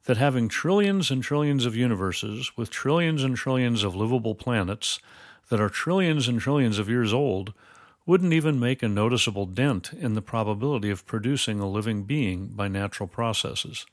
that 0.07 0.17
having 0.17 0.47
trillions 0.47 1.11
and 1.11 1.21
trillions 1.21 1.65
of 1.65 1.75
universes 1.75 2.55
with 2.55 2.69
trillions 2.69 3.23
and 3.23 3.35
trillions 3.35 3.83
of 3.83 3.93
livable 3.93 4.35
planets 4.35 4.99
that 5.49 5.59
are 5.59 5.69
trillions 5.69 6.29
and 6.29 6.39
trillions 6.39 6.79
of 6.79 6.89
years 6.89 7.13
old 7.13 7.53
wouldn't 8.05 8.31
even 8.31 8.57
make 8.57 8.81
a 8.81 8.87
noticeable 8.87 9.45
dent 9.45 9.91
in 9.91 10.13
the 10.13 10.21
probability 10.21 10.89
of 10.89 11.05
producing 11.05 11.59
a 11.59 11.69
living 11.69 12.03
being 12.03 12.47
by 12.47 12.69
natural 12.69 13.07
processes. 13.07 13.85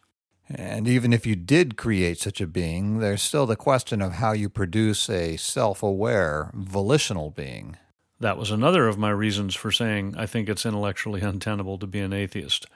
And 0.49 0.87
even 0.87 1.13
if 1.13 1.27
you 1.27 1.35
did 1.35 1.77
create 1.77 2.19
such 2.19 2.41
a 2.41 2.47
being, 2.47 3.01
there's 3.01 3.23
still 3.23 3.47
the 3.47 3.57
question 3.57 4.01
of 4.01 4.13
how 4.13 4.33
you 4.33 4.49
produce 4.49 5.11
a 5.11 5.37
self 5.37 5.83
aware, 5.83 6.51
volitional 6.55 7.31
being. 7.31 7.77
That 8.21 8.39
was 8.39 8.53
another 8.53 8.87
of 8.87 8.99
my 8.99 9.11
reasons 9.11 9.57
for 9.57 9.73
saying 9.73 10.15
I 10.17 10.27
think 10.27 10.49
it's 10.49 10.65
intellectually 10.65 11.21
untenable 11.33 11.79
to 11.79 11.89
be 11.89 11.99
an 11.99 12.13
atheist. 12.13 12.67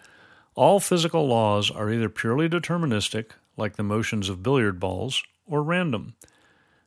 All 0.59 0.81
physical 0.81 1.29
laws 1.29 1.71
are 1.71 1.89
either 1.89 2.09
purely 2.09 2.49
deterministic, 2.49 3.31
like 3.57 3.77
the 3.77 3.85
motions 3.85 4.29
of 4.29 4.43
billiard 4.43 4.81
balls, 4.81 5.23
or 5.47 5.63
random. 5.63 6.17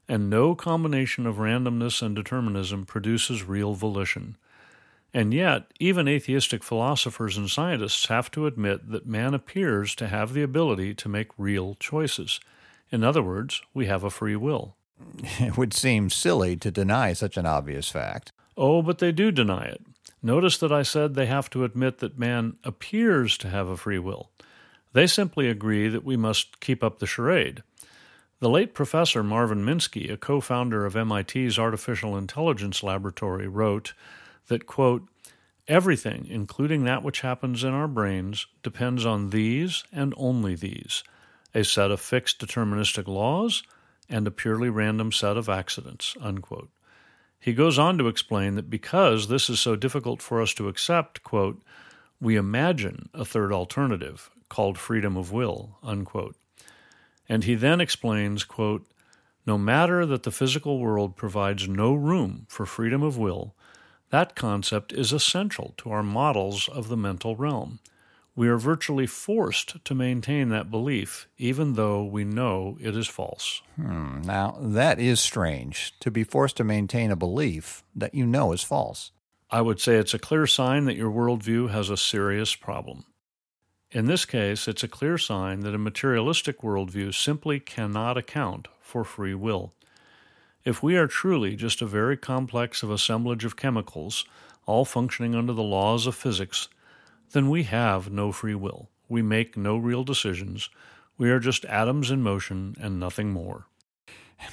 And 0.09 0.29
no 0.29 0.55
combination 0.55 1.25
of 1.25 1.37
randomness 1.37 2.01
and 2.01 2.13
determinism 2.13 2.85
produces 2.85 3.45
real 3.45 3.73
volition. 3.73 4.35
And 5.13 5.33
yet, 5.33 5.71
even 5.79 6.09
atheistic 6.09 6.65
philosophers 6.65 7.37
and 7.37 7.49
scientists 7.49 8.07
have 8.07 8.29
to 8.31 8.45
admit 8.45 8.91
that 8.91 9.05
man 9.05 9.33
appears 9.33 9.95
to 9.95 10.09
have 10.09 10.33
the 10.33 10.43
ability 10.43 10.93
to 10.95 11.07
make 11.07 11.29
real 11.37 11.75
choices. 11.75 12.41
In 12.91 13.05
other 13.05 13.23
words, 13.23 13.61
we 13.73 13.85
have 13.85 14.03
a 14.03 14.09
free 14.09 14.35
will. 14.35 14.75
It 15.39 15.55
would 15.55 15.73
seem 15.73 16.09
silly 16.09 16.57
to 16.57 16.71
deny 16.71 17.13
such 17.13 17.37
an 17.37 17.45
obvious 17.45 17.89
fact. 17.89 18.33
Oh, 18.57 18.81
but 18.81 18.97
they 18.97 19.13
do 19.13 19.31
deny 19.31 19.63
it. 19.63 19.81
Notice 20.23 20.57
that 20.59 20.71
I 20.71 20.83
said 20.83 21.15
they 21.15 21.25
have 21.25 21.49
to 21.51 21.63
admit 21.63 21.97
that 21.99 22.19
man 22.19 22.57
appears 22.63 23.37
to 23.39 23.49
have 23.49 23.67
a 23.67 23.77
free 23.77 23.99
will. 23.99 24.29
They 24.93 25.07
simply 25.07 25.47
agree 25.47 25.87
that 25.87 26.03
we 26.03 26.17
must 26.17 26.59
keep 26.59 26.83
up 26.83 26.99
the 26.99 27.07
charade. 27.07 27.63
The 28.39 28.49
late 28.49 28.73
Professor 28.73 29.23
Marvin 29.23 29.63
Minsky, 29.63 30.11
a 30.11 30.17
co 30.17 30.41
founder 30.41 30.85
of 30.85 30.95
MIT's 30.95 31.57
Artificial 31.57 32.17
Intelligence 32.17 32.83
Laboratory, 32.83 33.47
wrote 33.47 33.93
that, 34.47 34.65
quote, 34.65 35.07
Everything, 35.67 36.25
including 36.27 36.83
that 36.83 37.03
which 37.03 37.21
happens 37.21 37.63
in 37.63 37.71
our 37.71 37.87
brains, 37.87 38.47
depends 38.63 39.05
on 39.05 39.29
these 39.29 39.83
and 39.91 40.13
only 40.17 40.55
these 40.55 41.03
a 41.53 41.63
set 41.63 41.91
of 41.91 41.99
fixed 41.99 42.39
deterministic 42.39 43.07
laws 43.07 43.61
and 44.09 44.25
a 44.25 44.31
purely 44.31 44.69
random 44.69 45.11
set 45.11 45.37
of 45.37 45.49
accidents. 45.49 46.15
Unquote. 46.21 46.69
He 47.41 47.53
goes 47.53 47.79
on 47.79 47.97
to 47.97 48.07
explain 48.07 48.53
that 48.55 48.69
because 48.69 49.27
this 49.27 49.49
is 49.49 49.59
so 49.59 49.75
difficult 49.75 50.21
for 50.21 50.41
us 50.41 50.53
to 50.53 50.67
accept, 50.67 51.23
quote, 51.23 51.59
we 52.21 52.35
imagine 52.35 53.09
a 53.15 53.25
third 53.25 53.51
alternative 53.51 54.29
called 54.47 54.77
freedom 54.77 55.17
of 55.17 55.31
will, 55.31 55.79
unquote. 55.81 56.35
And 57.27 57.43
he 57.43 57.55
then 57.55 57.81
explains, 57.81 58.43
quote, 58.43 58.85
no 59.47 59.57
matter 59.57 60.05
that 60.05 60.21
the 60.21 60.31
physical 60.31 60.77
world 60.77 61.15
provides 61.15 61.67
no 61.67 61.95
room 61.95 62.45
for 62.47 62.67
freedom 62.67 63.01
of 63.01 63.17
will, 63.17 63.55
that 64.11 64.35
concept 64.35 64.93
is 64.93 65.11
essential 65.11 65.73
to 65.77 65.89
our 65.89 66.03
models 66.03 66.69
of 66.69 66.89
the 66.89 66.97
mental 66.97 67.35
realm 67.35 67.79
we 68.35 68.47
are 68.47 68.57
virtually 68.57 69.07
forced 69.07 69.83
to 69.83 69.93
maintain 69.93 70.49
that 70.49 70.71
belief, 70.71 71.27
even 71.37 71.73
though 71.73 72.03
we 72.03 72.23
know 72.23 72.77
it 72.79 72.95
is 72.95 73.07
false. 73.07 73.61
Hmm. 73.75 74.21
Now, 74.21 74.57
that 74.61 74.99
is 74.99 75.19
strange, 75.19 75.93
to 75.99 76.09
be 76.09 76.23
forced 76.23 76.57
to 76.57 76.63
maintain 76.63 77.11
a 77.11 77.15
belief 77.15 77.83
that 77.93 78.15
you 78.15 78.25
know 78.25 78.53
is 78.53 78.63
false. 78.63 79.11
I 79.49 79.61
would 79.61 79.81
say 79.81 79.97
it's 79.97 80.13
a 80.13 80.19
clear 80.19 80.47
sign 80.47 80.85
that 80.85 80.95
your 80.95 81.11
worldview 81.11 81.71
has 81.71 81.89
a 81.89 81.97
serious 81.97 82.55
problem. 82.55 83.05
In 83.91 84.05
this 84.05 84.23
case, 84.23 84.69
it's 84.69 84.83
a 84.83 84.87
clear 84.87 85.17
sign 85.17 85.59
that 85.61 85.75
a 85.75 85.77
materialistic 85.77 86.61
worldview 86.61 87.13
simply 87.13 87.59
cannot 87.59 88.17
account 88.17 88.69
for 88.79 89.03
free 89.03 89.35
will. 89.35 89.73
If 90.63 90.81
we 90.81 90.95
are 90.95 91.07
truly 91.07 91.57
just 91.57 91.81
a 91.81 91.85
very 91.85 92.15
complex 92.15 92.83
of 92.83 92.91
assemblage 92.91 93.43
of 93.43 93.57
chemicals, 93.57 94.23
all 94.65 94.85
functioning 94.85 95.35
under 95.35 95.51
the 95.51 95.63
laws 95.63 96.07
of 96.07 96.15
physics, 96.15 96.69
then 97.33 97.49
we 97.49 97.63
have 97.63 98.11
no 98.11 98.31
free 98.31 98.55
will. 98.55 98.89
We 99.07 99.21
make 99.21 99.57
no 99.57 99.77
real 99.77 100.03
decisions. 100.03 100.69
We 101.17 101.29
are 101.29 101.39
just 101.39 101.65
atoms 101.65 102.11
in 102.11 102.21
motion 102.21 102.75
and 102.79 102.99
nothing 102.99 103.31
more. 103.31 103.67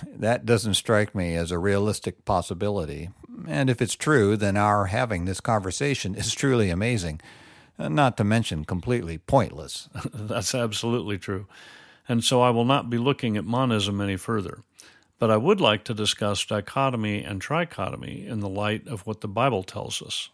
That 0.05 0.45
doesn't 0.45 0.75
strike 0.75 1.15
me 1.15 1.35
as 1.35 1.51
a 1.51 1.59
realistic 1.59 2.25
possibility. 2.25 3.11
And 3.47 3.71
if 3.71 3.81
it's 3.81 3.95
true, 3.95 4.37
then 4.37 4.57
our 4.57 4.87
having 4.87 5.25
this 5.25 5.41
conversation 5.41 6.15
is 6.15 6.35
truly 6.35 6.71
amazing, 6.71 7.21
uh, 7.79 7.89
not 7.89 8.17
to 8.19 8.25
mention 8.25 8.65
completely 8.65 9.19
pointless. 9.19 9.89
That's 10.13 10.55
absolutely 10.55 11.17
true. 11.19 11.47
And 12.09 12.25
so 12.25 12.43
I 12.43 12.51
will 12.51 12.65
not 12.65 12.91
be 12.91 12.99
looking 12.99 13.37
at 13.37 13.45
monism 13.45 14.01
any 14.01 14.17
further. 14.17 14.63
But 15.19 15.31
I 15.31 15.37
would 15.37 15.61
like 15.61 15.85
to 15.85 15.95
discuss 15.95 16.45
dichotomy 16.45 17.25
and 17.25 17.41
trichotomy 17.41 18.27
in 18.27 18.41
the 18.41 18.49
light 18.49 18.87
of 18.87 19.07
what 19.07 19.21
the 19.21 19.29
Bible 19.29 19.63
tells 19.63 20.01
us. 20.01 20.29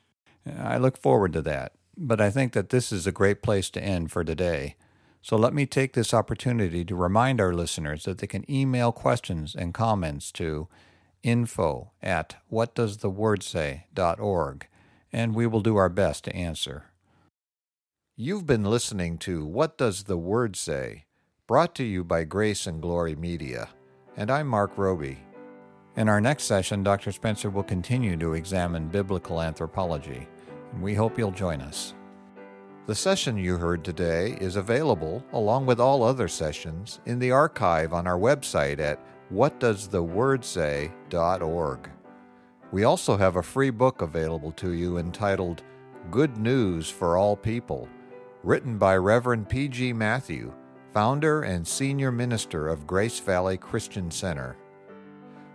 I 0.58 0.76
look 0.76 0.98
forward 0.98 1.32
to 1.32 1.42
that. 1.42 1.72
But 1.96 2.20
I 2.20 2.30
think 2.30 2.52
that 2.52 2.68
this 2.70 2.90
is 2.92 3.06
a 3.06 3.12
great 3.12 3.40
place 3.42 3.70
to 3.70 3.82
end 3.82 4.10
for 4.10 4.24
today. 4.24 4.74
So 5.22 5.36
let 5.36 5.54
me 5.54 5.64
take 5.64 5.92
this 5.94 6.12
opportunity 6.12 6.84
to 6.84 6.94
remind 6.94 7.40
our 7.40 7.54
listeners 7.54 8.04
that 8.04 8.18
they 8.18 8.26
can 8.26 8.44
email 8.50 8.92
questions 8.92 9.54
and 9.54 9.72
comments 9.72 10.30
to 10.32 10.68
info 11.22 11.92
at 12.02 12.36
whatdoesthewordsay.org, 12.52 14.68
and 15.12 15.34
we 15.34 15.46
will 15.46 15.62
do 15.62 15.76
our 15.76 15.88
best 15.88 16.24
to 16.24 16.36
answer. 16.36 16.90
You've 18.16 18.46
been 18.46 18.64
listening 18.64 19.16
to 19.18 19.46
What 19.46 19.78
Does 19.78 20.04
the 20.04 20.18
Word 20.18 20.56
Say? 20.56 21.04
brought 21.46 21.74
to 21.74 21.84
you 21.84 22.04
by 22.04 22.24
Grace 22.24 22.66
and 22.66 22.80
Glory 22.80 23.14
Media, 23.14 23.68
and 24.16 24.30
I'm 24.30 24.46
Mark 24.46 24.78
Roby. 24.78 25.18
In 25.96 26.08
our 26.08 26.20
next 26.20 26.44
session, 26.44 26.82
Dr. 26.82 27.12
Spencer 27.12 27.50
will 27.50 27.62
continue 27.62 28.16
to 28.16 28.34
examine 28.34 28.88
biblical 28.88 29.40
anthropology 29.40 30.28
we 30.80 30.94
hope 30.94 31.18
you'll 31.18 31.30
join 31.30 31.60
us. 31.60 31.94
The 32.86 32.94
session 32.94 33.36
you 33.38 33.56
heard 33.56 33.82
today 33.82 34.36
is 34.40 34.56
available, 34.56 35.24
along 35.32 35.64
with 35.66 35.80
all 35.80 36.02
other 36.02 36.28
sessions, 36.28 37.00
in 37.06 37.18
the 37.18 37.30
archive 37.30 37.94
on 37.94 38.06
our 38.06 38.18
website 38.18 38.78
at 38.78 39.00
whatdoesthewordsay.org. 39.32 41.90
We 42.72 42.84
also 42.84 43.16
have 43.16 43.36
a 43.36 43.42
free 43.42 43.70
book 43.70 44.02
available 44.02 44.52
to 44.52 44.72
you 44.72 44.98
entitled 44.98 45.62
Good 46.10 46.36
News 46.36 46.90
for 46.90 47.16
All 47.16 47.36
People, 47.36 47.88
written 48.42 48.76
by 48.76 48.96
Reverend 48.96 49.48
P.G. 49.48 49.94
Matthew, 49.94 50.52
founder 50.92 51.40
and 51.42 51.66
senior 51.66 52.12
minister 52.12 52.68
of 52.68 52.86
Grace 52.86 53.20
Valley 53.20 53.56
Christian 53.56 54.10
Center. 54.10 54.58